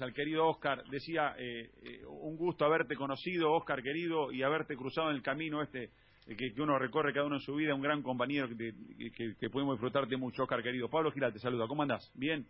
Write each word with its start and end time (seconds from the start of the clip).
al 0.00 0.12
querido 0.12 0.46
Oscar. 0.46 0.84
Decía, 0.90 1.34
eh, 1.38 1.70
eh, 1.82 2.04
un 2.06 2.36
gusto 2.36 2.64
haberte 2.64 2.94
conocido, 2.94 3.52
Oscar 3.52 3.82
querido, 3.82 4.30
y 4.30 4.42
haberte 4.42 4.76
cruzado 4.76 5.10
en 5.10 5.16
el 5.16 5.22
camino 5.22 5.62
este 5.62 5.90
eh, 6.26 6.36
que, 6.36 6.52
uno 6.60 6.78
recorre 6.78 7.14
cada 7.14 7.26
uno 7.26 7.36
en 7.36 7.40
su 7.40 7.54
vida, 7.54 7.74
un 7.74 7.80
gran 7.80 8.02
compañero 8.02 8.48
que, 8.48 9.34
que, 9.38 9.50
podemos 9.50 9.76
disfrutarte 9.76 10.16
mucho, 10.16 10.42
Oscar 10.42 10.62
querido. 10.62 10.88
Pablo 10.90 11.10
Giral 11.10 11.32
te 11.32 11.38
saluda, 11.38 11.66
¿cómo 11.66 11.82
andás? 11.82 12.10
¿Bien? 12.14 12.46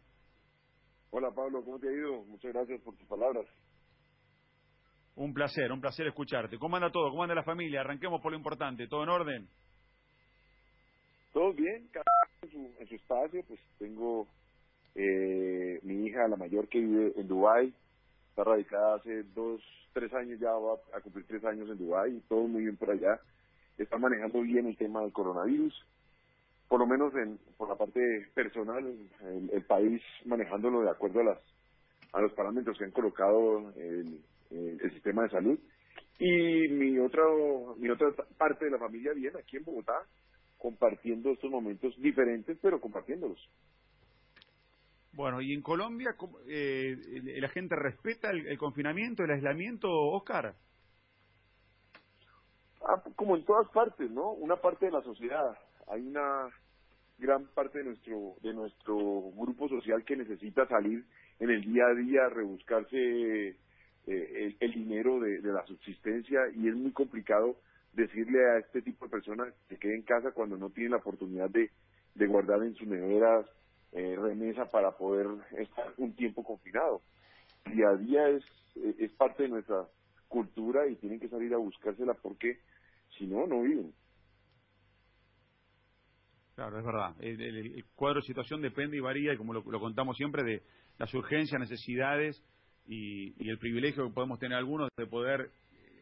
Hola 1.10 1.30
Pablo, 1.30 1.64
¿cómo 1.64 1.78
te 1.78 1.88
ha 1.88 1.92
ido? 1.92 2.24
Muchas 2.24 2.52
gracias 2.52 2.80
por 2.82 2.96
tus 2.96 3.06
palabras. 3.06 3.46
Un 5.14 5.32
placer, 5.32 5.72
un 5.72 5.80
placer 5.80 6.06
escucharte. 6.06 6.58
¿Cómo 6.58 6.76
anda 6.76 6.90
todo? 6.90 7.10
¿Cómo 7.10 7.22
anda 7.22 7.34
la 7.34 7.42
familia? 7.42 7.80
Arranquemos 7.80 8.20
por 8.20 8.32
lo 8.32 8.38
importante. 8.38 8.86
¿Todo 8.86 9.02
en 9.04 9.08
orden? 9.08 9.48
Todo 11.32 11.52
bien, 11.52 11.88
cada 11.92 12.04
en 12.42 12.50
su, 12.50 12.74
en 12.78 12.86
su 12.86 12.94
espacio. 12.94 13.42
Pues 13.46 13.60
tengo 13.78 14.28
eh, 14.94 15.80
mi 15.82 16.06
hija, 16.06 16.28
la 16.28 16.36
mayor, 16.36 16.68
que 16.68 16.80
vive 16.80 17.12
en 17.16 17.28
Dubái. 17.28 17.72
Está 18.30 18.44
radicada 18.44 18.96
hace 18.96 19.22
dos, 19.34 19.60
tres 19.92 20.12
años 20.14 20.38
ya, 20.40 20.52
va 20.52 20.74
a 20.94 21.00
cumplir 21.00 21.26
tres 21.26 21.44
años 21.44 21.68
en 21.68 21.78
Dubái 21.78 22.22
todo 22.28 22.46
muy 22.46 22.62
bien 22.62 22.76
por 22.76 22.90
allá. 22.90 23.20
Está 23.76 23.98
manejando 23.98 24.40
bien 24.42 24.66
el 24.66 24.76
tema 24.76 25.02
del 25.02 25.12
coronavirus. 25.12 25.74
Por 26.68 26.80
lo 26.80 26.86
menos 26.86 27.14
en, 27.14 27.38
por 27.56 27.68
la 27.68 27.76
parte 27.76 28.00
personal, 28.34 28.84
el, 28.86 29.50
el 29.52 29.62
país 29.62 30.02
manejándolo 30.24 30.82
de 30.82 30.90
acuerdo 30.90 31.20
a 31.20 31.24
las 31.24 31.38
a 32.12 32.20
los 32.20 32.32
parámetros 32.32 32.78
que 32.78 32.84
han 32.84 32.90
colocado 32.90 33.72
el, 33.76 34.20
el 34.50 34.92
sistema 34.92 35.24
de 35.24 35.30
salud. 35.30 35.58
Y 36.18 36.68
mi 36.68 36.98
otra, 36.98 37.22
mi 37.76 37.88
otra 37.90 38.12
parte 38.36 38.64
de 38.64 38.70
la 38.72 38.78
familia 38.78 39.12
viene 39.12 39.38
aquí 39.38 39.56
en 39.56 39.64
Bogotá, 39.64 40.02
compartiendo 40.58 41.30
estos 41.30 41.50
momentos 41.50 41.94
diferentes, 42.00 42.58
pero 42.60 42.80
compartiéndolos. 42.80 43.38
Bueno, 45.18 45.40
¿y 45.40 45.52
en 45.52 45.62
Colombia 45.62 46.14
eh, 46.46 46.96
la 47.40 47.48
gente 47.48 47.74
respeta 47.74 48.30
el, 48.30 48.56
confinamiento, 48.56 49.24
el 49.24 49.32
aislamiento, 49.32 49.90
Oscar? 49.90 50.54
Ah, 52.86 53.02
como 53.16 53.36
en 53.36 53.44
todas 53.44 53.68
partes, 53.70 54.08
¿no? 54.12 54.30
Una 54.30 54.54
parte 54.54 54.86
de 54.86 54.92
la 54.92 55.02
sociedad. 55.02 55.58
Hay 55.88 56.06
una 56.06 56.48
gran 57.18 57.48
parte 57.48 57.78
de 57.78 57.86
nuestro 57.86 58.36
de 58.42 58.54
nuestro 58.54 58.94
grupo 59.34 59.68
social 59.68 60.04
que 60.04 60.14
necesita 60.14 60.68
salir 60.68 61.04
en 61.40 61.50
el 61.50 61.62
día 61.62 61.86
a 61.86 61.94
día, 61.96 62.28
rebuscarse 62.28 63.56
eh, 64.06 64.56
el, 64.60 64.72
dinero 64.72 65.18
de, 65.18 65.40
la 65.42 65.66
subsistencia 65.66 66.42
y 66.54 66.68
es 66.68 66.76
muy 66.76 66.92
complicado 66.92 67.56
decirle 67.92 68.38
a 68.52 68.58
este 68.58 68.82
tipo 68.82 69.06
de 69.06 69.10
personas 69.10 69.52
que 69.68 69.78
quede 69.78 69.96
en 69.96 70.02
casa 70.02 70.30
cuando 70.30 70.56
no 70.56 70.70
tienen 70.70 70.92
la 70.92 70.98
oportunidad 70.98 71.50
de, 71.50 71.72
de 72.14 72.26
guardar 72.28 72.62
en 72.62 72.76
sus 72.76 72.86
neveras 72.86 73.46
eh, 73.92 74.16
remesa 74.16 74.66
para 74.66 74.92
poder 74.92 75.26
estar 75.56 75.92
un 75.96 76.14
tiempo 76.14 76.44
confinado. 76.44 77.02
Día 77.66 77.88
a 77.90 77.96
día 77.96 78.28
es, 78.28 78.44
es 78.98 79.12
parte 79.12 79.44
de 79.44 79.48
nuestra 79.50 79.86
cultura 80.28 80.86
y 80.86 80.96
tienen 80.96 81.20
que 81.20 81.28
salir 81.28 81.52
a 81.54 81.58
buscársela 81.58 82.14
porque 82.14 82.60
si 83.16 83.26
no, 83.26 83.46
no 83.46 83.62
viven. 83.62 83.92
Claro, 86.54 86.78
es 86.78 86.84
verdad. 86.84 87.14
El, 87.20 87.84
cuadro 87.94 88.20
de 88.20 88.26
situación 88.26 88.60
depende 88.60 88.96
y 88.96 89.00
varía, 89.00 89.32
y 89.32 89.36
como 89.36 89.52
lo, 89.52 89.62
lo 89.62 89.80
contamos 89.80 90.16
siempre, 90.16 90.42
de 90.42 90.62
las 90.98 91.12
urgencias, 91.14 91.60
necesidades 91.60 92.42
y, 92.86 93.48
el 93.48 93.58
privilegio 93.58 94.08
que 94.08 94.14
podemos 94.14 94.38
tener 94.38 94.58
algunos 94.58 94.88
de 94.96 95.06
poder 95.06 95.50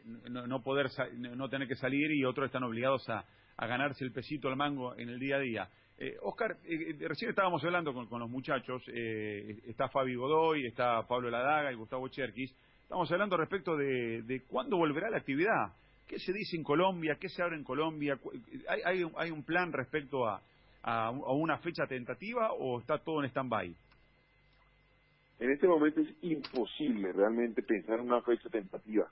no, 0.04 0.62
poder 0.62 0.88
no 1.18 1.48
tener 1.48 1.66
que 1.66 1.74
salir 1.74 2.12
y 2.12 2.24
otros 2.24 2.46
están 2.46 2.62
obligados 2.62 3.08
a, 3.08 3.24
ganarse 3.58 4.04
el 4.04 4.12
pesito 4.12 4.48
al 4.48 4.56
mango 4.56 4.96
en 4.98 5.08
el 5.08 5.18
día 5.18 5.36
a 5.36 5.40
día. 5.40 5.68
Eh, 5.98 6.16
Oscar, 6.22 6.58
eh, 6.66 6.90
eh, 7.00 7.08
recién 7.08 7.30
estábamos 7.30 7.64
hablando 7.64 7.94
con, 7.94 8.20
los 8.20 8.28
muchachos, 8.28 8.82
eh, 8.88 9.60
está 9.66 9.88
Fabi 9.88 10.14
Godoy, 10.14 10.66
está 10.66 11.02
Pablo 11.06 11.30
Ladaga 11.30 11.72
y 11.72 11.76
Gustavo 11.76 12.08
Cherkis, 12.08 12.54
estamos 12.82 13.10
hablando 13.10 13.36
respecto 13.38 13.76
de, 13.76 14.42
cuándo 14.48 14.76
volverá 14.76 15.08
la 15.08 15.16
actividad. 15.18 15.72
¿Qué 16.06 16.18
se 16.18 16.32
dice 16.32 16.56
en 16.56 16.62
Colombia? 16.62 17.16
¿Qué 17.18 17.28
se 17.28 17.42
abre 17.42 17.56
en 17.56 17.64
Colombia? 17.64 18.18
¿Hay, 18.68 18.80
hay, 18.84 19.10
hay 19.16 19.30
un 19.30 19.42
plan 19.42 19.72
respecto 19.72 20.26
a, 20.26 20.40
a, 20.82 21.06
a 21.06 21.32
una 21.32 21.58
fecha 21.58 21.86
tentativa 21.86 22.52
o 22.52 22.78
está 22.78 22.98
todo 22.98 23.24
en 23.24 23.30
stand-by? 23.30 23.74
En 25.40 25.50
este 25.50 25.66
momento 25.66 26.00
es 26.00 26.08
imposible 26.22 27.12
realmente 27.12 27.62
pensar 27.62 27.98
en 27.98 28.06
una 28.06 28.20
fecha 28.20 28.48
tentativa. 28.50 29.10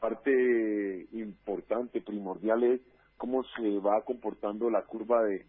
Parte 0.00 1.06
importante, 1.12 2.02
primordial 2.02 2.62
es 2.64 2.80
cómo 3.16 3.42
se 3.56 3.78
va 3.78 4.04
comportando 4.04 4.68
la 4.68 4.82
curva 4.82 5.22
de, 5.22 5.46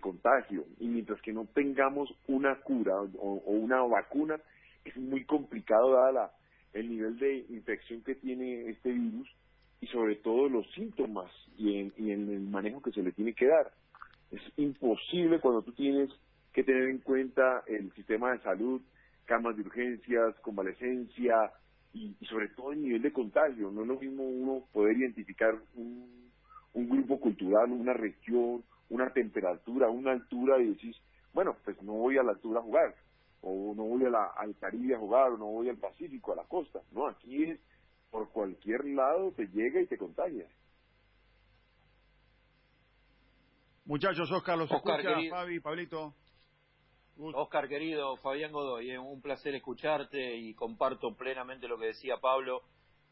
contagio. 0.00 0.64
Y 0.78 0.86
mientras 0.86 1.20
que 1.22 1.32
no 1.32 1.46
tengamos 1.54 2.12
una 2.26 2.56
cura 2.60 2.94
o, 3.18 3.42
una 3.46 3.82
vacuna, 3.82 4.40
es 4.84 4.96
muy 4.96 5.24
complicado 5.24 5.92
dada 5.92 6.32
el 6.72 6.88
nivel 6.88 7.18
de 7.18 7.46
infección 7.50 8.02
que 8.02 8.16
tiene 8.16 8.68
este 8.70 8.90
virus 8.92 9.28
y 9.80 9.86
sobre 9.88 10.16
todo 10.16 10.48
los 10.48 10.70
síntomas 10.72 11.30
y 11.56 11.78
en, 11.78 11.92
el 12.10 12.40
manejo 12.40 12.82
que 12.82 12.92
se 12.92 13.02
le 13.02 13.12
tiene 13.12 13.34
que 13.34 13.46
dar. 13.46 13.70
Es 14.30 14.42
imposible 14.56 15.40
cuando 15.40 15.62
tú 15.62 15.72
tienes 15.72 16.10
que 16.52 16.64
tener 16.64 16.88
en 16.88 16.98
cuenta 16.98 17.62
el 17.66 17.92
sistema 17.92 18.32
de 18.32 18.40
salud, 18.40 18.80
camas 19.24 19.56
de 19.56 19.62
urgencias, 19.62 20.34
convalecencia 20.40 21.52
y, 21.92 22.14
sobre 22.28 22.48
todo 22.48 22.72
el 22.72 22.82
nivel 22.82 23.02
de 23.02 23.12
contagio. 23.12 23.70
No 23.70 23.82
es 23.82 23.88
lo 23.88 24.00
mismo 24.00 24.24
uno 24.24 24.64
poder 24.72 24.96
identificar 24.96 25.54
un 25.76 26.88
grupo 26.88 27.20
cultural, 27.20 27.70
una 27.70 27.92
región, 27.92 28.64
una 28.88 29.12
temperatura, 29.12 29.88
una 29.88 30.12
altura 30.12 30.58
y 30.60 30.68
decir, 30.68 30.94
bueno, 31.32 31.56
pues 31.64 31.80
no 31.82 31.94
voy 31.94 32.18
a 32.18 32.22
la 32.22 32.32
altura 32.32 32.60
a 32.60 32.62
jugar, 32.62 32.94
o 33.40 33.74
no 33.74 33.84
voy 33.84 34.04
a 34.04 34.10
la, 34.10 34.26
al 34.36 34.56
Caribe 34.56 34.94
a 34.94 34.98
jugar, 34.98 35.32
o 35.32 35.38
no 35.38 35.46
voy 35.46 35.68
al 35.68 35.78
Pacífico, 35.78 36.32
a 36.32 36.36
la 36.36 36.44
costa. 36.44 36.80
No, 36.92 37.08
aquí 37.08 37.44
es 37.44 37.60
por 38.10 38.30
cualquier 38.30 38.84
lado 38.84 39.32
te 39.32 39.46
llega 39.48 39.80
y 39.80 39.86
te 39.86 39.98
contagia. 39.98 40.46
Muchachos, 43.84 44.30
Oscar, 44.30 44.56
los 44.56 44.70
Oscar, 44.70 45.00
escucha, 45.00 45.30
Fabi, 45.30 45.60
Pablito. 45.60 46.14
Oscar, 47.18 47.68
querido, 47.68 48.16
Fabián 48.16 48.50
Godoy, 48.52 48.90
eh, 48.90 48.98
un 48.98 49.20
placer 49.20 49.54
escucharte 49.54 50.36
y 50.36 50.54
comparto 50.54 51.14
plenamente 51.16 51.68
lo 51.68 51.78
que 51.78 51.86
decía 51.86 52.16
Pablo. 52.16 52.62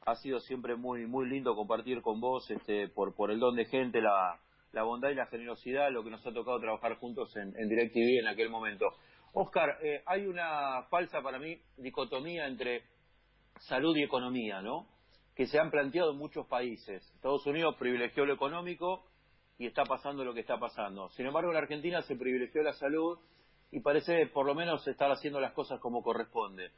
Ha 0.06 0.16
sido 0.16 0.40
siempre 0.40 0.74
muy 0.76 1.06
muy 1.06 1.28
lindo 1.28 1.54
compartir 1.54 2.00
con 2.00 2.20
vos 2.20 2.50
este, 2.50 2.88
por, 2.88 3.14
por 3.14 3.30
el 3.30 3.38
don 3.38 3.54
de 3.54 3.66
gente, 3.66 4.00
la, 4.00 4.40
la 4.72 4.82
bondad 4.82 5.10
y 5.10 5.14
la 5.14 5.26
generosidad, 5.26 5.90
lo 5.90 6.02
que 6.02 6.10
nos 6.10 6.26
ha 6.26 6.32
tocado 6.32 6.60
trabajar 6.60 6.96
juntos 6.96 7.34
en, 7.36 7.54
en 7.56 7.68
DirecTV 7.68 8.20
en 8.20 8.28
aquel 8.28 8.50
momento. 8.50 8.86
Oscar, 9.34 9.78
eh, 9.82 10.02
hay 10.06 10.26
una 10.26 10.82
falsa 10.90 11.22
para 11.22 11.38
mí 11.38 11.58
dicotomía 11.76 12.46
entre 12.46 12.82
salud 13.60 13.96
y 13.96 14.02
economía, 14.02 14.60
¿no? 14.60 14.88
Que 15.34 15.46
se 15.46 15.58
han 15.58 15.70
planteado 15.70 16.12
en 16.12 16.18
muchos 16.18 16.46
países. 16.46 17.02
Estados 17.14 17.46
Unidos 17.46 17.76
privilegió 17.78 18.26
lo 18.26 18.34
económico 18.34 19.06
y 19.58 19.66
está 19.66 19.84
pasando 19.84 20.24
lo 20.24 20.34
que 20.34 20.40
está 20.40 20.58
pasando. 20.58 21.08
Sin 21.10 21.26
embargo, 21.26 21.50
en 21.50 21.56
Argentina 21.56 22.02
se 22.02 22.16
privilegió 22.16 22.62
la 22.62 22.74
salud 22.74 23.18
y 23.70 23.80
parece 23.80 24.26
por 24.26 24.44
lo 24.44 24.54
menos 24.54 24.86
estar 24.86 25.10
haciendo 25.10 25.40
las 25.40 25.52
cosas 25.52 25.80
como 25.80 26.02
corresponde. 26.02 26.70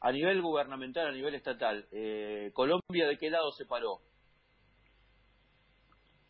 A 0.00 0.10
nivel 0.10 0.42
gubernamental, 0.42 1.08
a 1.08 1.12
nivel 1.12 1.34
estatal, 1.34 1.86
eh, 1.92 2.50
¿Colombia 2.54 3.06
de 3.06 3.18
qué 3.18 3.30
lado 3.30 3.52
se 3.52 3.66
paró? 3.66 4.00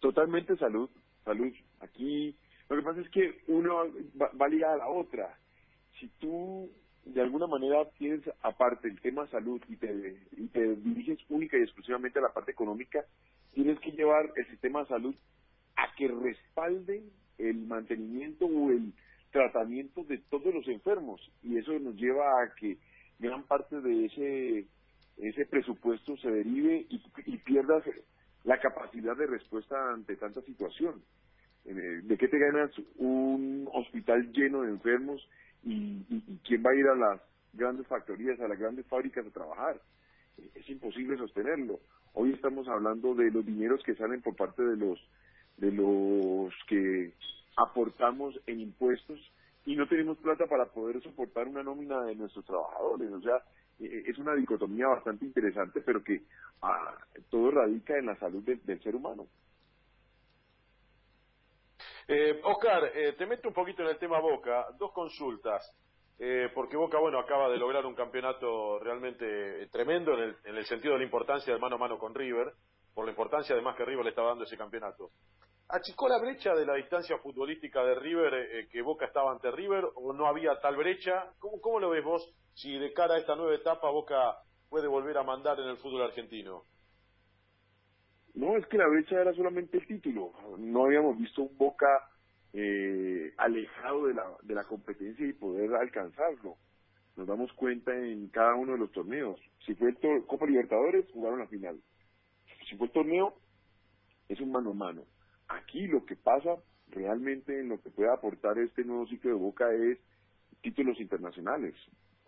Totalmente 0.01 0.57
salud, 0.57 0.91
salud. 1.25 1.53
Aquí 1.81 2.37
lo 2.69 2.77
que 2.77 2.83
pasa 2.83 3.01
es 3.01 3.09
que 3.11 3.43
uno 3.49 3.87
va, 4.21 4.31
va 4.41 4.47
a 4.47 4.77
la 4.77 4.89
otra. 4.89 5.39
Si 5.99 6.09
tú 6.19 6.71
de 7.05 7.21
alguna 7.21 7.47
manera 7.47 7.89
tienes 7.99 8.21
aparte 8.43 8.89
el 8.89 9.01
tema 9.01 9.27
salud 9.29 9.61
y 9.69 9.77
te, 9.77 10.17
y 10.37 10.47
te 10.49 10.77
diriges 10.77 11.19
única 11.29 11.59
y 11.59 11.63
exclusivamente 11.63 12.19
a 12.19 12.23
la 12.23 12.33
parte 12.33 12.53
económica, 12.53 13.05
tienes 13.55 13.79
que 13.81 13.91
llevar 13.93 14.31
el 14.37 14.47
sistema 14.49 14.81
de 14.81 14.89
salud 14.89 15.15
a 15.77 15.95
que 15.97 16.09
respalde 16.09 17.03
el 17.39 17.57
mantenimiento 17.67 18.47
o 18.47 18.71
el 18.71 18.93
tratamiento 19.33 20.05
de 20.05 20.19
todos 20.19 20.55
los 20.55 20.67
enfermos 20.69 21.21
y 21.43 21.57
eso 21.57 21.73
nos 21.79 21.97
lleva 21.97 22.43
a 22.43 22.55
que 22.55 22.79
gran 23.19 23.45
parte 23.45 23.81
de 23.81 24.07
ese 24.07 24.67
ese 25.17 25.45
presupuesto 25.47 26.17
se 26.17 26.31
derive 26.31 26.87
y, 26.89 27.03
y 27.27 27.37
pierdas 27.39 27.85
la 28.45 28.59
capacidad 28.59 29.17
de 29.17 29.27
respuesta 29.27 29.93
ante 29.93 30.17
tanta 30.17 30.41
situación. 30.43 31.03
Eh, 31.71 32.01
¿De 32.03 32.19
qué 32.19 32.27
te 32.27 32.39
ganas 32.39 32.73
un 32.97 33.69
hospital 33.73 34.33
lleno 34.33 34.63
de 34.63 34.71
enfermos 34.71 35.25
y, 35.63 36.03
quién 36.45 36.65
va 36.65 36.71
a 36.71 36.75
ir 36.75 36.87
a 36.89 36.97
las 36.97 37.21
grandes 37.53 37.87
factorías, 37.87 38.41
a 38.41 38.49
las 38.49 38.59
grandes 38.59 38.87
fábricas 38.87 39.25
a 39.25 39.31
trabajar? 39.31 39.81
Es 40.57 40.69
imposible 40.69 41.17
sostenerlo. 41.17 41.79
Hoy 42.15 42.33
estamos 42.33 42.67
hablando 42.67 43.15
de 43.15 43.31
los 43.31 43.47
dineros 43.47 43.83
que 43.85 43.95
salen 43.95 44.21
por 44.21 44.35
parte 44.35 44.65
de 44.65 44.77
los 44.77 44.99
de 45.59 45.71
los 45.71 46.53
que 46.67 47.13
aportamos 47.57 48.41
en 48.47 48.61
impuestos 48.61 49.21
y 49.65 49.77
no 49.77 49.87
tenemos 49.87 50.19
plata 50.19 50.47
para 50.47 50.65
poder 50.65 51.01
soportar 51.03 51.47
una 51.47 51.63
nómina 51.63 52.03
de 52.03 52.17
nuestros 52.17 52.45
trabajadores. 52.47 53.13
O 53.13 53.21
sea, 53.21 53.45
e, 53.79 53.85
e, 53.85 54.11
es 54.11 54.19
una 54.19 54.35
dicotomía 54.35 54.89
bastante 54.89 55.25
interesante, 55.25 55.83
pero 55.83 56.03
que 56.03 56.23
ah, 56.63 56.97
todo 57.29 57.53
radica 57.53 57.97
en 57.97 58.07
la 58.07 58.17
salud 58.17 58.43
del 58.43 58.83
ser 58.83 58.97
humano. 58.97 59.29
Eh, 62.13 62.41
Oscar, 62.43 62.91
eh, 62.93 63.13
te 63.13 63.25
meto 63.25 63.47
un 63.47 63.55
poquito 63.55 63.83
en 63.83 63.91
el 63.91 63.99
tema 63.99 64.19
Boca. 64.19 64.67
Dos 64.77 64.91
consultas. 64.93 65.63
eh, 66.19 66.51
porque 66.53 66.77
Boca, 66.77 66.99
bueno, 66.99 67.21
acaba 67.21 67.49
de 67.49 67.57
lograr 67.57 67.87
un 67.87 67.95
campeonato 67.95 68.81
realmente 68.81 69.69
tremendo 69.69 70.15
en 70.15 70.21
el, 70.21 70.37
en 70.45 70.57
el 70.57 70.67
sentido 70.67 70.95
de 70.95 70.99
la 70.99 71.05
importancia 71.05 71.53
del 71.53 71.63
mano 71.63 71.77
a 71.77 71.79
mano 71.79 71.99
con 71.99 72.13
River, 72.13 72.53
por 72.93 73.05
la 73.05 73.13
importancia 73.13 73.55
además 73.55 73.77
que 73.77 73.85
River 73.85 74.05
le 74.05 74.11
estaba 74.11 74.31
dando 74.31 74.43
ese 74.45 74.57
campeonato. 74.59 75.11
¿Achicó 75.69 76.09
la 76.09 76.19
brecha 76.19 76.53
de 76.55 76.67
la 76.67 76.75
distancia 76.75 77.17
futbolística 77.19 77.85
de 77.85 77.95
River 77.95 78.35
eh, 78.35 78.69
que 78.71 78.83
Boca 78.83 79.07
estaba 79.07 79.31
ante 79.31 79.53
River 79.53 79.87
o 79.95 80.13
no 80.13 80.27
había 80.27 80.59
tal 80.61 80.77
brecha? 80.77 81.33
¿Cómo, 81.39 81.61
¿Cómo 81.61 81.79
lo 81.79 81.91
ves 81.91 82.05
vos 82.05 82.29
si 82.55 82.77
de 82.77 82.93
cara 82.93 83.15
a 83.15 83.19
esta 83.19 83.37
nueva 83.37 83.55
etapa 83.55 83.89
Boca 83.89 84.37
puede 84.69 84.89
volver 84.89 85.17
a 85.17 85.23
mandar 85.23 85.61
en 85.61 85.69
el 85.69 85.77
fútbol 85.79 86.03
argentino? 86.03 86.65
Es 88.57 88.67
que 88.67 88.79
la 88.79 88.89
brecha 88.89 89.21
era 89.21 89.33
solamente 89.35 89.79
el 89.79 89.87
título. 89.87 90.33
No 90.59 90.85
habíamos 90.87 91.19
visto 91.19 91.43
un 91.43 91.57
Boca 91.57 92.11
eh, 92.53 93.33
alejado 93.37 94.07
de 94.07 94.15
la, 94.15 94.25
de 94.43 94.55
la 94.55 94.65
competencia 94.65 95.27
y 95.27 95.33
poder 95.33 95.75
alcanzarlo. 95.75 96.57
Nos 97.17 97.27
damos 97.27 97.53
cuenta 97.53 97.97
en 97.97 98.29
cada 98.29 98.55
uno 98.55 98.73
de 98.73 98.79
los 98.79 98.93
torneos. 98.93 99.41
Si 99.67 99.75
fue 99.75 99.91
el 99.91 100.27
Copa 100.27 100.47
Libertadores, 100.47 101.07
jugaron 101.13 101.39
la 101.39 101.47
final. 101.47 101.81
Si 102.69 102.77
fue 102.77 102.87
el 102.87 102.93
torneo, 102.93 103.35
es 104.29 104.41
un 104.41 104.51
mano 104.51 104.71
a 104.71 104.75
mano. 104.75 105.05
Aquí 105.49 105.87
lo 105.87 106.05
que 106.05 106.17
pasa 106.17 106.57
realmente 106.89 107.61
en 107.61 107.69
lo 107.69 107.81
que 107.81 107.91
puede 107.91 108.11
aportar 108.11 108.59
este 108.59 108.85
nuevo 108.85 109.07
ciclo 109.07 109.31
de 109.31 109.37
Boca 109.37 109.73
es 109.73 109.99
títulos 110.63 111.01
internacionales. 111.01 111.75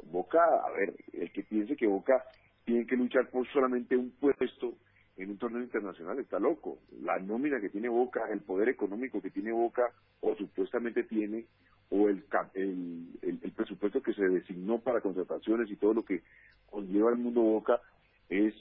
Boca, 0.05 0.43
a 0.65 0.71
ver, 0.71 0.95
el 1.13 1.33
que 1.33 1.43
piense 1.43 1.77
que 1.77 1.87
Boca 1.87 2.25
tiene 2.65 2.87
que 2.87 2.97
luchar 2.97 3.29
por 3.31 3.47
solamente 3.53 3.97
un 3.97 4.11
puesto 4.13 4.77
en 5.23 5.31
un 5.31 5.39
torneo 5.39 5.63
internacional 5.63 6.19
está 6.19 6.39
loco. 6.39 6.79
La 7.01 7.19
nómina 7.19 7.61
que 7.61 7.71
tiene 7.71 7.89
Boca, 7.89 8.29
el 8.31 8.41
poder 8.41 8.69
económico 8.69 9.23
que 9.23 9.31
tiene 9.31 9.53
Boca, 9.53 9.93
o 10.21 10.35
supuestamente 10.35 11.05
tiene, 11.05 11.47
o 11.91 12.09
el, 12.09 12.25
el, 12.55 13.07
el, 13.23 13.53
presupuesto 13.53 14.03
que 14.03 14.15
se 14.15 14.29
designó 14.29 14.81
para 14.81 15.01
contrataciones 15.01 15.71
y 15.71 15.77
todo 15.77 15.95
lo 15.95 16.05
que 16.05 16.23
conlleva 16.71 17.11
el 17.11 17.19
mundo 17.19 17.41
Boca, 17.41 17.81
es 18.29 18.55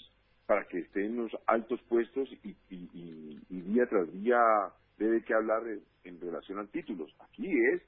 para 0.46 0.68
que 0.68 0.80
esté 0.80 1.06
en 1.06 1.16
los 1.16 1.32
altos 1.48 1.82
puestos 1.88 2.30
y, 2.44 2.56
día 3.50 3.88
tras 3.88 4.12
día 4.12 4.38
debe 4.98 5.24
que 5.24 5.34
hablar 5.34 5.64
en, 6.04 6.20
relación 6.20 6.60
a 6.60 6.66
títulos. 6.68 7.10
Aquí 7.20 7.50
es 7.74 7.82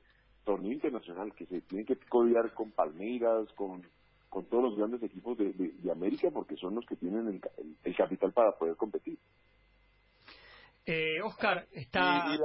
torneo 0.45 0.71
internacional 0.71 1.33
que 1.35 1.45
se 1.45 1.61
tiene 1.61 1.85
que 1.85 1.97
codiar 1.97 2.53
con 2.53 2.71
Palmeiras, 2.71 3.51
con 3.53 3.83
con 4.33 4.45
todos 4.45 4.63
los 4.63 4.75
grandes 4.75 5.03
equipos 5.03 5.38
de, 5.38 5.53
de, 5.53 5.91
América 5.91 6.30
porque 6.33 6.56
son 6.57 6.74
los 6.74 6.83
que 6.88 6.95
tienen 6.95 7.27
el, 7.27 7.41
el, 7.83 7.95
capital 7.95 8.33
para 8.33 8.51
poder 8.53 8.75
competir. 8.75 9.19
Eh, 10.88 11.21
Oscar, 11.24 11.68
está... 11.71 12.25
Y, 12.31 12.33
y 12.33 12.39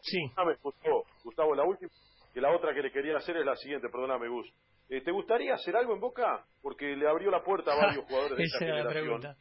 sí. 0.00 0.18
Gustavo, 0.60 1.04
Gustavo, 1.22 1.54
la 1.54 1.64
última, 1.64 1.90
que 2.34 2.40
la 2.40 2.50
otra 2.50 2.74
que 2.74 2.82
le 2.82 2.90
quería 2.90 3.16
hacer 3.16 3.36
es 3.36 3.46
la 3.46 3.54
siguiente, 3.54 3.88
perdóname 3.88 4.28
Gus. 4.28 4.52
Eh, 4.88 5.00
¿Te 5.00 5.12
gustaría 5.12 5.54
hacer 5.54 5.76
algo 5.76 5.94
en 5.94 6.00
Boca? 6.00 6.44
Porque 6.60 6.96
le 6.96 7.08
abrió 7.08 7.30
la 7.30 7.44
puerta 7.44 7.72
a 7.72 7.76
varios 7.86 8.04
jugadores 8.06 8.36
de 8.36 8.44
esta 8.44 8.58
generación. 8.58 9.36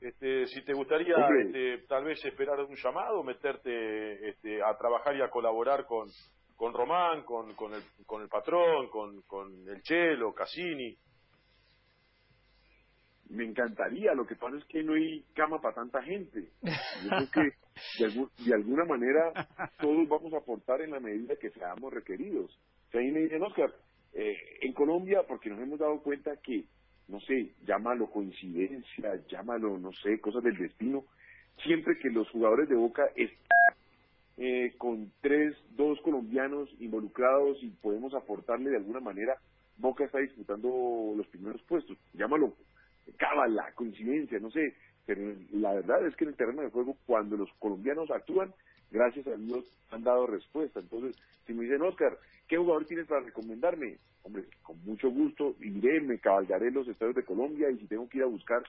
Este, 0.00 0.46
si 0.46 0.64
te 0.64 0.72
gustaría 0.72 1.14
este, 1.44 1.86
tal 1.86 2.02
vez 2.02 2.22
esperar 2.24 2.58
un 2.58 2.74
llamado, 2.74 3.22
meterte 3.22 4.30
este, 4.30 4.60
a 4.60 4.76
trabajar 4.76 5.14
y 5.14 5.22
a 5.22 5.30
colaborar 5.30 5.86
con, 5.86 6.08
con 6.62 6.74
Román, 6.74 7.24
con, 7.24 7.54
con, 7.54 7.74
el, 7.74 7.82
con 8.06 8.22
el 8.22 8.28
patrón, 8.28 8.86
con, 8.88 9.22
con 9.22 9.68
el 9.68 9.82
Chelo, 9.82 10.32
Cassini. 10.32 10.96
Me 13.30 13.44
encantaría, 13.44 14.14
lo 14.14 14.24
que 14.24 14.36
pasa 14.36 14.58
es 14.58 14.64
que 14.66 14.84
no 14.84 14.94
hay 14.94 15.24
cama 15.34 15.60
para 15.60 15.74
tanta 15.74 16.00
gente. 16.04 16.52
Yo 16.62 17.10
creo 17.10 17.30
que 17.32 18.44
de, 18.46 18.54
alguna 18.54 18.84
manera 18.84 19.32
todos 19.80 20.08
vamos 20.08 20.32
a 20.34 20.36
aportar 20.36 20.82
en 20.82 20.92
la 20.92 21.00
medida 21.00 21.34
que 21.34 21.50
seamos 21.50 21.92
requeridos. 21.92 22.56
O 22.86 22.90
sea, 22.92 23.00
ahí 23.00 23.10
me 23.10 23.22
dicen, 23.22 23.42
Oscar, 23.42 23.74
eh, 24.12 24.36
en 24.60 24.72
Colombia, 24.72 25.24
porque 25.26 25.50
nos 25.50 25.58
hemos 25.58 25.80
dado 25.80 26.00
cuenta 26.00 26.36
que, 26.36 26.66
no 27.08 27.18
sé, 27.22 27.56
llámalo 27.66 28.08
coincidencia, 28.08 29.16
llámalo, 29.26 29.78
no 29.78 29.92
sé, 29.94 30.20
cosas 30.20 30.44
del 30.44 30.56
destino, 30.56 31.06
siempre 31.64 31.98
que 31.98 32.08
los 32.08 32.30
jugadores 32.30 32.68
de 32.68 32.76
Boca 32.76 33.04
están 33.16 33.81
eh, 34.38 34.74
con 34.78 35.12
tres, 35.20 35.56
dos 35.76 36.00
colombianos 36.00 36.68
involucrados 36.80 37.62
y 37.62 37.68
podemos 37.68 38.14
aportarle 38.14 38.70
de 38.70 38.76
alguna 38.76 39.00
manera, 39.00 39.36
Boca 39.76 40.04
está 40.04 40.18
disputando 40.18 41.14
los 41.16 41.26
primeros 41.28 41.62
puestos. 41.62 41.96
Llámalo 42.14 42.54
cábala, 43.16 43.72
coincidencia, 43.74 44.38
no 44.38 44.50
sé, 44.50 44.74
pero 45.06 45.34
la 45.52 45.72
verdad 45.74 46.06
es 46.06 46.14
que 46.16 46.24
en 46.24 46.30
el 46.30 46.36
terreno 46.36 46.62
de 46.62 46.70
juego, 46.70 46.96
cuando 47.06 47.36
los 47.36 47.50
colombianos 47.58 48.10
actúan, 48.10 48.52
gracias 48.90 49.26
a 49.26 49.36
Dios 49.36 49.64
han 49.90 50.04
dado 50.04 50.26
respuesta. 50.26 50.80
Entonces, 50.80 51.16
si 51.46 51.54
me 51.54 51.64
dicen, 51.64 51.82
Oscar, 51.82 52.18
¿qué 52.48 52.56
jugador 52.56 52.84
tienes 52.86 53.06
para 53.06 53.22
recomendarme? 53.22 53.98
Hombre, 54.22 54.44
con 54.62 54.82
mucho 54.84 55.10
gusto 55.10 55.56
iré, 55.60 56.00
me 56.00 56.18
cabalgaré 56.18 56.70
los 56.70 56.86
estados 56.86 57.14
de 57.14 57.24
Colombia 57.24 57.70
y 57.70 57.78
si 57.78 57.86
tengo 57.86 58.08
que 58.08 58.18
ir 58.18 58.24
a 58.24 58.28
buscar 58.28 58.62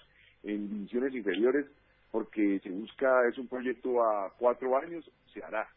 en 0.43 0.69
divisiones 0.69 1.13
inferiores, 1.13 1.65
porque 2.13 2.59
se 2.59 2.69
busca, 2.69 3.27
es 3.27 3.39
un 3.39 3.47
proyecto 3.47 4.03
a 4.03 4.31
cuatro 4.37 4.77
años, 4.77 5.03
se 5.33 5.43
hará. 5.43 5.67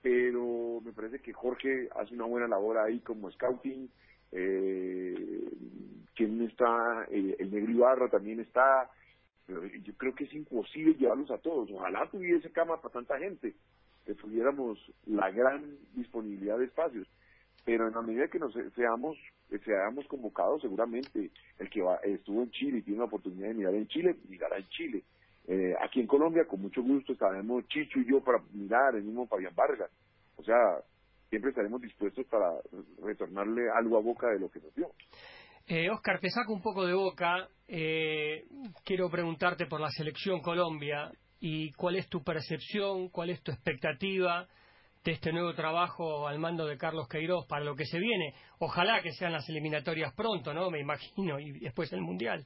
Pero 0.00 0.80
me 0.82 0.92
parece 0.92 1.20
que 1.20 1.34
Jorge 1.34 1.90
hace 1.94 2.14
una 2.14 2.24
buena 2.24 2.48
labor 2.48 2.78
ahí 2.78 3.00
como 3.00 3.30
scouting. 3.30 3.90
Eh, 4.32 5.52
quien 6.14 6.40
está, 6.40 7.06
el, 7.10 7.36
el 7.38 7.50
Negro 7.50 7.70
Ibarra 7.70 8.08
también 8.08 8.40
está. 8.40 8.90
Pero 9.46 9.66
yo 9.66 9.92
creo 9.98 10.14
que 10.14 10.24
es 10.24 10.32
imposible 10.32 10.94
llevarlos 10.94 11.30
a 11.30 11.36
todos. 11.36 11.70
Ojalá 11.70 12.08
tuviese 12.10 12.50
cama 12.50 12.80
para 12.80 12.94
tanta 12.94 13.18
gente, 13.18 13.54
que 14.06 14.14
tuviéramos 14.14 14.78
la 15.04 15.30
gran 15.30 15.76
disponibilidad 15.92 16.56
de 16.56 16.64
espacios. 16.64 17.06
Pero 17.66 17.88
en 17.88 17.92
la 17.92 18.00
medida 18.00 18.28
que 18.28 18.38
nos 18.38 18.54
seamos, 18.74 19.18
seamos 19.66 20.06
convocados, 20.06 20.62
seguramente 20.62 21.30
el 21.58 21.68
que 21.68 21.82
va, 21.82 21.96
estuvo 21.96 22.42
en 22.42 22.50
Chile 22.52 22.78
y 22.78 22.82
tiene 22.82 23.00
la 23.00 23.04
oportunidad 23.04 23.48
de 23.48 23.54
mirar 23.54 23.74
en 23.74 23.86
Chile, 23.88 24.16
mirará 24.30 24.56
en 24.56 24.68
Chile 24.70 25.04
eh, 25.48 25.74
aquí 25.80 26.00
en 26.00 26.06
Colombia, 26.06 26.44
con 26.46 26.60
mucho 26.60 26.82
gusto, 26.82 27.14
estaremos 27.14 27.66
Chicho 27.68 28.00
y 28.00 28.10
yo 28.10 28.22
para 28.22 28.38
mirar, 28.52 28.94
el 28.94 29.02
mismo 29.02 29.26
Fabián 29.26 29.54
Vargas. 29.56 29.90
O 30.36 30.42
sea, 30.42 30.56
siempre 31.30 31.50
estaremos 31.50 31.80
dispuestos 31.80 32.26
para 32.26 32.52
retornarle 33.02 33.62
algo 33.74 33.96
a 33.96 34.02
Boca 34.02 34.28
de 34.28 34.40
lo 34.40 34.50
que 34.50 34.60
nos 34.60 34.74
dio. 34.74 34.90
Eh, 35.66 35.88
Oscar, 35.90 36.20
te 36.20 36.28
saco 36.28 36.52
un 36.52 36.60
poco 36.60 36.86
de 36.86 36.92
boca. 36.92 37.48
Eh, 37.66 38.44
quiero 38.84 39.10
preguntarte 39.10 39.66
por 39.66 39.80
la 39.80 39.90
selección 39.90 40.40
Colombia 40.40 41.10
y 41.40 41.72
cuál 41.72 41.96
es 41.96 42.08
tu 42.08 42.22
percepción, 42.22 43.08
cuál 43.08 43.30
es 43.30 43.42
tu 43.42 43.50
expectativa 43.50 44.46
de 45.04 45.12
este 45.12 45.32
nuevo 45.32 45.54
trabajo 45.54 46.28
al 46.28 46.38
mando 46.38 46.66
de 46.66 46.76
Carlos 46.76 47.08
Queiroz 47.08 47.46
para 47.46 47.64
lo 47.64 47.74
que 47.74 47.86
se 47.86 47.98
viene. 47.98 48.34
Ojalá 48.58 49.00
que 49.02 49.12
sean 49.12 49.32
las 49.32 49.48
eliminatorias 49.48 50.12
pronto, 50.14 50.52
¿no? 50.52 50.70
Me 50.70 50.80
imagino, 50.80 51.38
y 51.38 51.60
después 51.60 51.90
el 51.92 52.02
Mundial. 52.02 52.44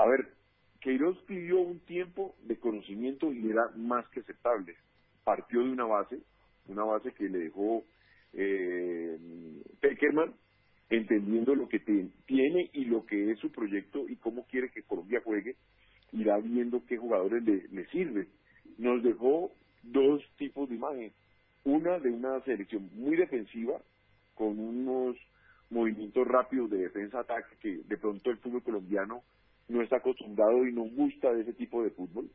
A 0.00 0.06
ver, 0.06 0.28
Queiroz 0.80 1.18
pidió 1.26 1.60
un 1.60 1.78
tiempo 1.80 2.34
de 2.44 2.56
conocimiento 2.56 3.34
y 3.34 3.50
era 3.50 3.68
más 3.76 4.08
que 4.08 4.20
aceptable. 4.20 4.74
Partió 5.24 5.62
de 5.62 5.70
una 5.70 5.84
base, 5.84 6.20
una 6.68 6.84
base 6.84 7.12
que 7.12 7.28
le 7.28 7.38
dejó 7.38 7.84
eh, 8.32 9.18
entendiendo 10.88 11.54
lo 11.54 11.68
que 11.68 11.80
tiene 11.80 12.70
y 12.72 12.86
lo 12.86 13.04
que 13.04 13.30
es 13.30 13.38
su 13.40 13.52
proyecto 13.52 14.08
y 14.08 14.16
cómo 14.16 14.46
quiere 14.46 14.70
que 14.70 14.84
Colombia 14.84 15.20
juegue, 15.22 15.56
irá 16.12 16.38
viendo 16.38 16.82
qué 16.86 16.96
jugadores 16.96 17.44
le, 17.44 17.68
le 17.70 17.86
sirven. 17.88 18.26
Nos 18.78 19.02
dejó 19.02 19.52
dos 19.82 20.22
tipos 20.38 20.70
de 20.70 20.76
imagen. 20.76 21.12
Una 21.64 21.98
de 21.98 22.08
una 22.08 22.40
selección 22.44 22.88
muy 22.94 23.18
defensiva, 23.18 23.78
con 24.34 24.58
unos 24.58 25.18
movimientos 25.68 26.26
rápidos 26.26 26.70
de 26.70 26.78
defensa-ataque 26.78 27.56
que 27.60 27.82
de 27.86 27.98
pronto 27.98 28.30
el 28.30 28.38
fútbol 28.38 28.62
colombiano 28.62 29.22
no 29.70 29.82
está 29.82 29.96
acostumbrado 29.96 30.66
y 30.66 30.72
no 30.72 30.82
gusta 30.82 31.32
de 31.32 31.42
ese 31.42 31.52
tipo 31.52 31.82
de 31.82 31.90
fútbol 31.90 32.28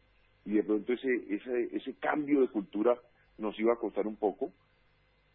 y 0.46 0.54
de 0.54 0.64
pronto 0.64 0.94
ese 0.94 1.14
ese 1.30 1.76
ese 1.76 1.94
cambio 1.96 2.42
de 2.42 2.48
cultura 2.48 2.98
nos 3.38 3.60
iba 3.60 3.74
a 3.74 3.78
costar 3.78 4.08
un 4.08 4.16
poco. 4.16 4.54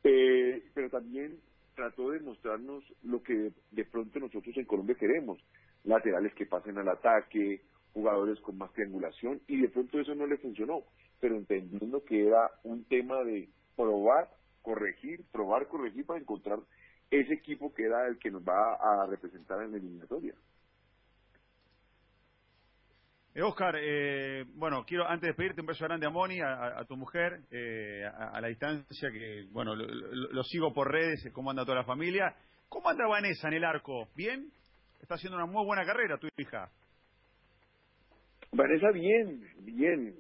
Eh, 0.03 0.63
pero 0.73 0.89
también 0.89 1.39
trató 1.75 2.11
de 2.11 2.21
mostrarnos 2.21 2.83
lo 3.03 3.23
que 3.23 3.53
de 3.71 3.85
pronto 3.85 4.19
nosotros 4.19 4.57
en 4.57 4.65
Colombia 4.65 4.97
queremos 4.99 5.39
laterales 5.85 6.33
que 6.35 6.47
pasen 6.47 6.79
al 6.79 6.89
ataque 6.89 7.61
jugadores 7.93 8.41
con 8.41 8.57
más 8.57 8.73
triangulación 8.73 9.43
y 9.47 9.61
de 9.61 9.69
pronto 9.69 10.01
eso 10.01 10.15
no 10.15 10.27
le 10.27 10.39
funcionó 10.39 10.85
pero 11.21 11.37
entendiendo 11.37 12.05
que 12.05 12.27
era 12.27 12.51
un 12.65 12.85
tema 12.85 13.23
de 13.25 13.49
probar 13.77 14.31
corregir 14.63 15.25
probar 15.33 15.69
corregir 15.69 16.07
para 16.07 16.21
encontrar 16.21 16.61
ese 17.11 17.35
equipo 17.35 17.75
que 17.75 17.85
era 17.85 18.07
el 18.07 18.19
que 18.19 18.31
nos 18.31 18.43
va 18.43 18.75
a 18.75 19.07
representar 19.07 19.63
en 19.63 19.73
la 19.73 19.79
eliminatoria 19.79 20.35
eh, 23.33 23.43
Oscar, 23.43 23.77
eh, 23.79 24.45
bueno, 24.55 24.85
quiero 24.85 25.07
antes 25.07 25.23
de 25.23 25.29
despedirte 25.29 25.61
un 25.61 25.69
beso 25.69 25.85
grande 25.85 26.07
a 26.07 26.11
Moni, 26.11 26.41
a, 26.41 26.85
tu 26.85 26.97
mujer, 26.97 27.43
eh, 27.51 28.05
a, 28.05 28.41
la 28.41 28.49
distancia, 28.49 29.11
que 29.13 29.47
bueno, 29.51 29.75
lo, 29.77 30.43
sigo 30.43 30.73
por 30.73 30.91
redes, 30.91 31.31
cómo 31.33 31.51
anda 31.51 31.65
toda 31.65 31.79
la 31.79 31.85
familia. 31.85 32.35
¿Cómo 32.69 32.89
anda 32.89 33.07
Vanessa 33.07 33.49
en 33.49 33.55
el 33.55 33.65
arco? 33.65 34.09
¿Bien? 34.17 34.51
Está 35.01 35.15
haciendo 35.15 35.37
una 35.37 35.47
muy 35.47 35.65
buena 35.65 35.85
carrera 35.85 36.19
tu 36.19 36.29
hija. 36.37 36.71
Vanessa 38.53 38.91
bien, 38.91 39.45
bien. 39.61 40.15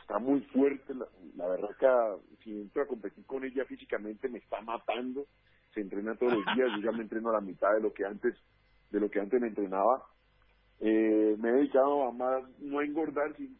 está 0.00 0.18
muy 0.18 0.40
fuerte, 0.52 0.94
la, 1.36 1.48
verdad 1.48 1.68
que 1.78 2.42
si 2.44 2.60
entro 2.60 2.82
a 2.82 2.86
competir 2.86 3.24
con 3.26 3.44
ella 3.44 3.64
físicamente 3.64 4.28
me 4.28 4.38
está 4.38 4.60
matando, 4.60 5.26
se 5.74 5.80
entrena 5.80 6.14
todos 6.14 6.34
los 6.34 6.44
días, 6.54 6.68
yo 6.76 6.90
ya 6.90 6.96
me 6.96 7.02
entreno 7.02 7.30
a 7.30 7.34
la 7.34 7.40
mitad 7.40 7.72
de 7.74 7.80
lo 7.80 7.92
que 7.92 8.04
antes, 8.04 8.36
de 8.90 9.00
lo 9.00 9.10
que 9.10 9.18
antes 9.18 9.40
me 9.40 9.48
entrenaba. 9.48 10.04
Eh, 10.84 11.36
me 11.38 11.48
he 11.48 11.52
dedicado 11.52 12.08
a 12.08 12.10
más, 12.10 12.42
no 12.58 12.80
a 12.80 12.84
engordar 12.84 13.32
y, 13.38 13.56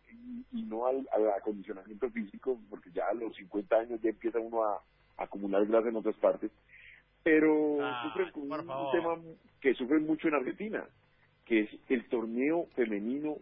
no 0.64 0.87
al, 0.87 1.07
acondicionamiento 1.37 2.11
físico, 2.11 2.61
porque 2.69 2.91
ya 2.91 3.05
a 3.09 3.14
los 3.14 3.35
50 3.37 3.76
años 3.76 4.00
ya 4.02 4.11
empieza 4.11 4.41
uno 4.41 4.64
a, 4.64 4.83
acumular 5.19 5.64
grasa 5.67 5.88
en 5.88 5.97
otras 5.97 6.17
partes, 6.17 6.50
pero 7.23 7.79
ah, 7.81 8.02
sufren 8.02 8.33
con 8.33 8.43
un, 8.50 8.91
tema 8.91 9.17
que 9.61 9.73
sufren 9.75 10.05
mucho 10.05 10.26
en 10.26 10.35
Argentina, 10.35 10.85
que 11.45 11.61
es 11.61 11.71
el 11.88 12.09
torneo 12.09 12.67
femenino 12.75 13.37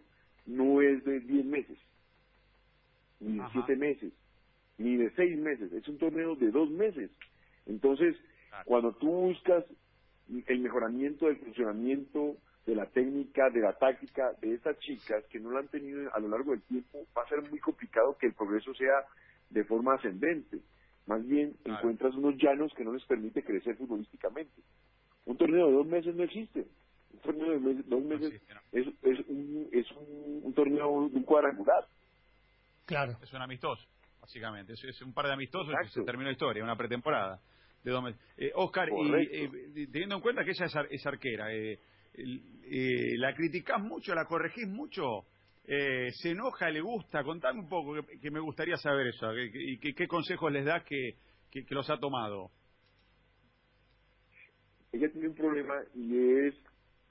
no 0.45 0.81
es 0.81 1.03
de 1.03 1.19
10 1.21 1.45
meses, 1.45 1.77
ni 3.19 3.39
de 3.39 3.45
7 3.51 3.75
meses, 3.77 4.13
ni 4.77 4.95
de 4.97 5.09
6 5.15 5.39
meses, 5.39 5.73
es 5.73 5.87
un 5.87 5.97
torneo 5.97 6.35
de 6.35 6.51
2 6.51 6.69
meses. 6.69 7.09
Entonces, 7.65 8.15
cuando 8.65 8.93
tú 8.93 9.09
buscas 9.09 9.65
el 10.45 10.59
mejoramiento 10.59 11.25
del 11.25 11.37
funcionamiento, 11.37 12.37
de 12.65 12.75
la 12.75 12.85
técnica, 12.85 13.49
de 13.49 13.61
la 13.61 13.73
táctica 13.73 14.33
de 14.41 14.53
estas 14.53 14.77
chicas 14.79 15.23
que 15.29 15.39
no 15.39 15.49
lo 15.49 15.59
han 15.59 15.67
tenido 15.67 16.13
a 16.13 16.19
lo 16.19 16.27
largo 16.27 16.51
del 16.51 16.61
tiempo, 16.63 17.05
va 17.17 17.23
a 17.23 17.29
ser 17.29 17.41
muy 17.49 17.59
complicado 17.59 18.17
que 18.19 18.27
el 18.27 18.33
progreso 18.33 18.73
sea 18.75 19.05
de 19.49 19.63
forma 19.63 19.95
ascendente. 19.95 20.59
Más 21.07 21.25
bien 21.25 21.55
encuentras 21.65 22.13
unos 22.15 22.35
llanos 22.37 22.71
que 22.75 22.83
no 22.83 22.93
les 22.93 23.03
permite 23.05 23.43
crecer 23.43 23.75
futbolísticamente. 23.75 24.61
Un 25.25 25.37
torneo 25.37 25.67
de 25.67 25.73
dos 25.73 25.87
meses 25.87 26.15
no 26.15 26.23
existe. 26.23 26.65
Un 27.13 27.19
torneo 27.19 27.59
de 27.59 27.83
dos 27.83 28.03
meses 28.03 28.41
es, 28.71 28.87
es, 29.01 29.19
un, 29.27 29.69
es 29.71 29.91
un, 29.91 30.53
torneo 30.53 31.09
de 31.09 31.17
un 31.17 31.23
cuadrangular. 31.23 31.85
Claro. 32.85 33.17
Es 33.21 33.33
un 33.33 33.41
amistoso, 33.41 33.87
básicamente. 34.21 34.73
Es, 34.73 35.01
un 35.01 35.13
par 35.13 35.25
de 35.25 35.33
amistosos 35.33 35.73
y 35.85 35.89
se 35.89 36.03
terminó 36.03 36.27
la 36.27 36.33
historia, 36.33 36.63
una 36.63 36.75
pretemporada 36.75 37.41
de 37.83 37.91
dos 37.91 38.03
meses. 38.03 38.21
Eh, 38.37 38.51
Oscar, 38.55 38.87
y, 38.89 39.13
eh, 39.15 39.87
teniendo 39.91 40.15
en 40.15 40.21
cuenta 40.21 40.43
que 40.43 40.51
ella 40.51 40.65
es, 40.65 40.75
es 40.91 41.05
arquera, 41.05 41.53
eh, 41.53 41.79
eh, 42.13 43.17
¿la 43.17 43.33
criticás 43.33 43.81
mucho, 43.81 44.13
la 44.13 44.25
corregís 44.25 44.67
mucho? 44.67 45.25
Eh, 45.65 46.11
¿Se 46.11 46.31
enoja, 46.31 46.69
le 46.69 46.81
gusta? 46.81 47.23
Contame 47.23 47.59
un 47.59 47.69
poco, 47.69 47.93
que, 48.03 48.31
me 48.31 48.39
gustaría 48.39 48.77
saber 48.77 49.07
eso. 49.07 49.27
¿Y 49.37 49.77
qué, 49.79 50.07
consejos 50.07 50.51
les 50.51 50.65
das 50.65 50.83
que, 50.83 51.15
que, 51.51 51.63
los 51.69 51.89
ha 51.89 51.97
tomado? 51.97 52.51
Ella 54.91 55.09
tiene 55.11 55.29
un 55.29 55.35
problema 55.35 55.75
y 55.93 56.17
es 56.47 56.55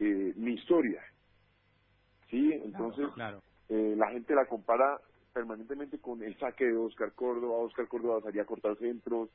eh, 0.00 0.32
mi 0.36 0.54
historia. 0.54 1.02
¿Sí? 2.28 2.52
Entonces, 2.64 3.06
Eh, 3.68 3.94
la 3.96 4.10
gente 4.10 4.34
la 4.34 4.46
compara 4.46 5.00
permanentemente 5.32 6.00
con 6.00 6.22
el 6.24 6.36
saque 6.38 6.64
de 6.64 6.76
Oscar 6.76 7.12
Córdoba. 7.12 7.58
Oscar 7.58 7.86
Córdoba 7.86 8.20
salía 8.20 8.42
a 8.42 8.46
cortar 8.46 8.76
centros, 8.78 9.30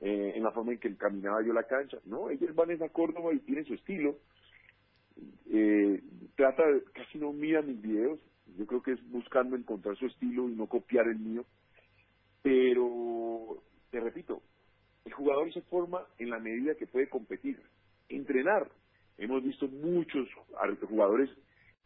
eh, 0.00 0.32
en 0.34 0.42
la 0.42 0.50
forma 0.50 0.72
en 0.72 0.78
que 0.78 0.96
caminaba 0.96 1.42
yo 1.42 1.52
la 1.52 1.62
cancha. 1.62 1.98
No, 2.04 2.28
ella 2.30 2.46
es 2.48 2.54
Vanessa 2.54 2.88
Córdoba 2.88 3.32
y 3.32 3.38
tiene 3.40 3.64
su 3.64 3.74
estilo. 3.74 4.18
Casi 6.92 7.18
no 7.18 7.32
mira 7.32 7.62
mis 7.62 7.80
videos, 7.80 8.20
yo 8.56 8.66
creo 8.66 8.82
que 8.82 8.92
es 8.92 9.10
buscando 9.10 9.56
encontrar 9.56 9.96
su 9.96 10.06
estilo 10.06 10.48
y 10.48 10.54
no 10.54 10.66
copiar 10.66 11.08
el 11.08 11.18
mío. 11.18 11.44
Pero, 12.42 13.62
te 13.90 14.00
repito, 14.00 14.42
el 15.04 15.12
jugador 15.12 15.52
se 15.52 15.62
forma 15.62 16.04
en 16.18 16.30
la 16.30 16.38
medida 16.38 16.74
que 16.74 16.86
puede 16.86 17.08
competir. 17.08 17.60
Entrenar. 18.08 18.70
Hemos 19.18 19.42
visto 19.42 19.66
muchos 19.68 20.28
jugadores 20.88 21.30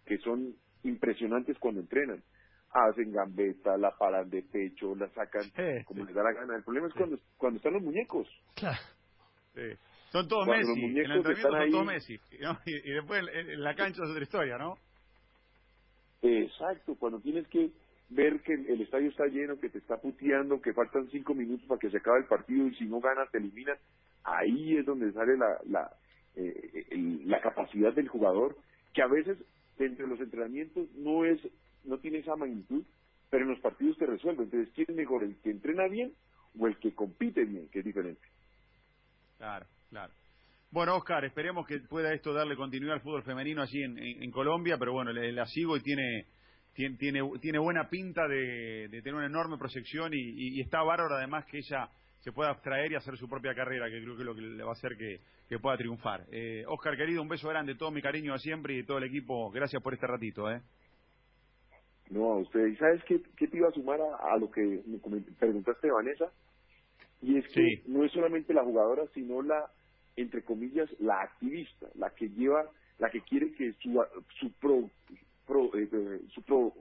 que 0.04 0.18
son 0.18 0.54
impresionantes 0.82 1.58
cuando 1.58 1.80
entrenan. 1.80 2.22
Hacen 2.70 3.12
gambeta, 3.12 3.76
la 3.76 3.96
paran 3.96 4.30
de 4.30 4.42
pecho, 4.42 4.94
la 4.94 5.08
sacan 5.10 5.50
como 5.84 6.04
les 6.04 6.14
da 6.14 6.22
la 6.22 6.32
gana. 6.32 6.56
El 6.56 6.62
problema 6.62 6.88
es 6.88 6.94
cuando, 6.94 7.18
cuando 7.36 7.56
están 7.56 7.72
los 7.72 7.82
muñecos. 7.82 8.28
Claro. 8.54 8.78
Son 10.10 10.26
todos 10.28 10.46
Messi. 10.46 10.84
En 10.84 10.96
el 10.98 11.10
entrenamiento 11.12 11.50
son 11.50 11.70
todos 11.70 11.86
Messi. 11.86 12.20
Y, 12.66 12.90
después 12.90 13.24
en 13.32 13.62
la 13.62 13.74
cancha 13.74 14.02
es 14.02 14.10
otra 14.10 14.22
historia, 14.22 14.58
¿no? 14.58 14.76
Exacto, 16.22 16.94
cuando 16.96 17.20
tienes 17.20 17.46
que 17.48 17.70
ver 18.10 18.40
que 18.40 18.52
el 18.54 18.80
estadio 18.82 19.08
está 19.08 19.26
lleno, 19.26 19.58
que 19.58 19.70
te 19.70 19.78
está 19.78 19.96
puteando, 19.96 20.60
que 20.60 20.74
faltan 20.74 21.08
cinco 21.10 21.34
minutos 21.34 21.66
para 21.66 21.78
que 21.78 21.90
se 21.90 21.98
acabe 21.98 22.18
el 22.18 22.26
partido 22.26 22.66
y 22.66 22.74
si 22.74 22.84
no 22.84 23.00
ganas 23.00 23.30
te 23.30 23.38
eliminan, 23.38 23.76
ahí 24.24 24.76
es 24.76 24.84
donde 24.84 25.12
sale 25.12 25.36
la, 25.38 25.58
la, 25.68 25.90
eh, 26.36 26.86
la 27.24 27.40
capacidad 27.40 27.94
del 27.94 28.08
jugador, 28.08 28.56
que 28.92 29.02
a 29.02 29.06
veces 29.06 29.38
entre 29.78 30.06
los 30.06 30.20
entrenamientos 30.20 30.90
no 30.96 31.24
es 31.24 31.40
no 31.84 31.98
tiene 31.98 32.18
esa 32.18 32.36
magnitud, 32.36 32.84
pero 33.30 33.44
en 33.44 33.50
los 33.50 33.60
partidos 33.60 33.96
te 33.96 34.04
resuelve. 34.04 34.44
Entonces, 34.44 34.70
¿quién 34.74 34.86
es 34.90 34.96
mejor, 34.96 35.24
el 35.24 35.36
que 35.36 35.50
entrena 35.50 35.88
bien 35.88 36.12
o 36.58 36.66
el 36.66 36.76
que 36.78 36.94
compite 36.94 37.44
bien, 37.44 37.68
que 37.68 37.78
es 37.78 37.84
diferente? 37.84 38.20
Claro, 39.38 39.64
claro. 39.90 40.12
Bueno, 40.73 40.97
Oscar, 40.97 41.25
esperemos 41.25 41.66
que 41.66 41.80
pueda 41.80 42.14
esto 42.14 42.32
darle 42.32 42.54
continuidad 42.54 42.94
al 42.94 43.00
fútbol 43.00 43.25
femenino 43.25 43.61
allí 43.61 43.82
en, 43.82 44.30
Colombia, 44.30 44.76
pero 44.78 44.92
bueno, 44.92 45.12
la 45.12 45.44
sigo 45.47 45.76
y 45.76 45.82
tiene, 45.82 46.26
tiene, 46.75 47.20
tiene 47.40 47.59
buena 47.59 47.88
pinta 47.88 48.28
de, 48.28 48.88
tener 48.88 49.14
una 49.14 49.26
enorme 49.26 49.59
proyección 49.59 50.12
y, 50.14 50.61
está 50.61 50.82
bárbaro 50.85 51.16
además 51.16 51.44
que 51.47 51.59
ella 51.59 51.88
se 52.20 52.30
pueda 52.30 52.50
abstraer 52.50 52.92
y 52.92 52.94
hacer 52.94 53.16
su 53.16 53.28
propia 53.28 53.52
carrera, 53.52 53.90
que 53.90 54.00
creo 54.00 54.14
que 54.14 54.23
es 54.23 54.26
lo 54.26 54.35
que 54.35 54.42
le 54.42 54.62
va 54.62 54.70
a 54.70 54.75
hacer 54.75 54.97
que, 54.97 55.20
pueda 55.59 55.76
triunfar. 55.76 56.25
Eh, 56.30 56.62
Oscar, 56.68 56.97
querido, 56.97 57.20
un 57.20 57.28
beso 57.28 57.49
grande, 57.49 57.75
todo 57.75 57.90
mi 57.90 58.00
cariño 58.00 58.32
a 58.32 58.38
siempre 58.38 58.78
y 58.78 58.85
todo 58.85 58.99
el 58.99 59.04
equipo, 59.04 59.50
gracias 59.50 59.82
por 59.82 59.92
este 59.92 60.06
ratito. 60.06 60.49
¿eh? 60.49 60.61
No, 62.11 62.35
a 62.35 62.37
usted. 62.37 62.66
¿Y 62.66 62.76
sabes 62.76 63.02
qué, 63.04 63.20
qué 63.37 63.49
te 63.49 63.56
iba 63.56 63.68
a 63.68 63.73
sumar 63.73 63.99
a, 64.00 64.37
lo 64.37 64.49
que 64.49 64.62
me 64.87 65.20
preguntaste, 65.40 65.90
Vanessa? 65.90 66.30
Y 67.23 67.38
es 67.38 67.49
que 67.49 67.82
no 67.87 68.04
es 68.04 68.12
solamente 68.12 68.54
la 68.54 68.62
jugadora, 68.62 69.02
sino 69.12 69.42
la 69.42 69.68
entre 70.16 70.42
comillas, 70.42 70.88
la 71.00 71.22
activista, 71.22 71.86
la 71.94 72.10
que 72.10 72.28
lleva, 72.28 72.68
la 72.98 73.10
que 73.10 73.22
quiere 73.22 73.52
que 73.52 73.72
su, 73.74 74.02
su 74.38 74.52
pro, 74.60 74.90
pro, 75.46 75.74
eh, 75.76 75.88
eh, 75.90 76.20
su 76.34 76.42
pro, 76.42 76.74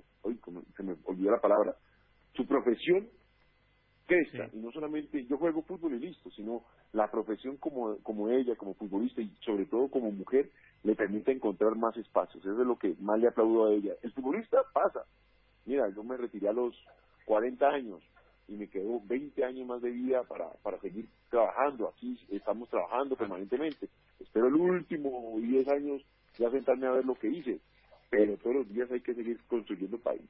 se 0.76 0.84
me 0.84 0.96
olvidó 1.06 1.32
la 1.32 1.42
palabra, 1.42 1.76
su 2.34 2.46
profesión 2.46 3.08
crezca. 4.10 4.50
Y 4.54 4.58
no 4.58 4.72
solamente 4.72 5.26
yo 5.26 5.38
juego 5.38 5.62
fútbol 5.62 5.94
y 5.94 6.00
listo, 6.00 6.30
sino 6.32 6.64
la 6.92 7.10
profesión 7.10 7.58
como, 7.58 7.98
como 8.00 8.30
ella, 8.30 8.56
como 8.56 8.74
futbolista 8.74 9.22
y 9.22 9.30
sobre 9.46 9.66
todo 9.68 9.90
como 9.90 10.12
mujer, 10.12 10.50
le 10.84 10.96
permite 10.96 11.32
encontrar 11.32 11.76
más 11.76 11.96
espacios. 11.96 12.44
Eso 12.44 12.60
es 12.60 12.68
lo 12.68 12.78
que 12.78 12.96
más 13.00 13.20
le 13.20 13.28
aplaudo 13.28 13.68
a 13.68 13.74
ella. 13.74 13.94
El 14.02 14.12
futbolista 14.12 14.58
pasa. 14.74 15.06
Mira, 15.66 15.88
yo 15.90 16.04
me 16.04 16.18
retiré 16.18 16.50
a 16.50 16.54
los 16.54 16.76
40 17.26 17.68
años 17.68 18.02
y 18.50 18.56
me 18.56 18.68
quedo 18.68 19.00
20 19.06 19.44
años 19.44 19.68
más 19.68 19.82
de 19.82 19.92
vida 19.92 20.24
para, 20.24 20.50
para 20.64 20.80
seguir 20.80 21.08
trabajando. 21.30 21.90
Aquí 21.90 22.18
estamos 22.32 22.68
trabajando 22.70 23.16
permanentemente. 23.16 23.88
Espero 24.20 24.48
el 24.48 24.56
último 24.56 25.36
10 25.40 25.68
años 25.70 26.02
ya 26.38 26.50
sentarme 26.50 26.88
a 26.88 26.92
ver 26.92 27.06
lo 27.06 27.16
que 27.16 27.28
hice, 27.28 27.60
pero 28.10 28.38
todos 28.38 28.58
los 28.58 28.70
días 28.70 28.90
hay 28.92 29.02
que 29.02 29.14
seguir 29.14 29.40
construyendo 29.48 30.00
país. 30.00 30.28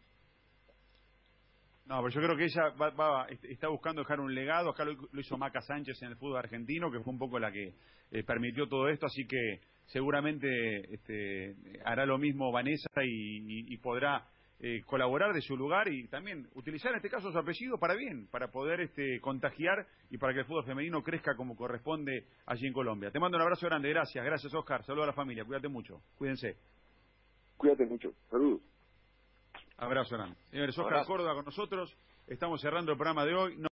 No, 1.85 2.03
pero 2.03 2.09
yo 2.09 2.21
creo 2.21 2.37
que 2.37 2.43
ella 2.43 2.69
va, 2.77 3.25
está 3.43 3.67
buscando 3.69 4.01
dejar 4.01 4.19
un 4.19 4.35
legado. 4.35 4.69
Acá 4.69 4.85
lo, 4.85 4.93
hizo 5.19 5.37
Maca 5.37 5.61
Sánchez 5.61 5.99
en 6.03 6.09
el 6.09 6.17
fútbol 6.17 6.37
argentino, 6.37 6.91
que 6.91 6.99
fue 6.99 7.13
un 7.13 7.19
poco 7.19 7.39
la 7.39 7.51
que 7.51 7.73
eh, 8.11 8.23
permitió 8.23 8.67
todo 8.67 8.89
esto. 8.89 9.07
Así 9.07 9.25
que 9.25 9.61
seguramente 9.85 10.93
este, 10.93 11.55
hará 11.85 12.05
lo 12.05 12.19
mismo 12.19 12.51
Vanessa 12.51 12.89
y 13.03 13.75
podrá 13.77 14.27
eh, 14.61 14.83
colaborar 14.85 15.33
de 15.33 15.41
su 15.41 15.55
lugar 15.55 15.87
y 15.87 16.07
también 16.07 16.47
utilizar 16.53 16.91
en 16.91 16.97
este 16.97 17.09
caso 17.09 17.31
su 17.31 17.37
apellido 17.37 17.77
para 17.77 17.95
bien, 17.95 18.27
para 18.27 18.49
poder 18.49 18.81
este, 18.81 19.21
contagiar 19.21 19.87
y 20.09 20.17
para 20.17 20.33
que 20.33 20.39
el 20.39 20.45
fútbol 20.45 20.65
femenino 20.65 21.01
crezca 21.01 21.35
como 21.35 21.55
corresponde 21.55 22.25
allí 22.45 22.67
en 22.67 22.73
Colombia. 22.73 23.09
Te 23.09 23.19
mando 23.19 23.37
un 23.37 23.43
abrazo 23.43 23.67
grande, 23.67 23.89
gracias, 23.89 24.23
gracias 24.25 24.53
Oscar, 24.53 24.83
saludos 24.83 25.05
a 25.05 25.07
la 25.07 25.13
familia, 25.13 25.45
cuídate 25.45 25.69
mucho, 25.69 26.01
cuídense. 26.17 26.57
Cuídate 27.55 27.85
mucho, 27.85 28.11
saludos. 28.29 28.61
Abrazo 29.77 30.17
grande. 30.17 30.35
Señores, 30.49 30.77
Oscar 30.77 31.05
Córdoba 31.05 31.35
con 31.35 31.45
nosotros, 31.45 31.95
estamos 32.27 32.59
cerrando 32.59 32.91
el 32.91 32.97
programa 32.97 33.25
de 33.25 33.33
hoy. 33.33 33.55